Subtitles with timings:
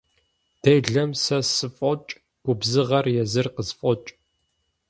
[0.63, 2.11] Делэм сэ сыфӀокӀ,
[2.43, 4.09] губзыгъэр езыр къысфӀокӀ.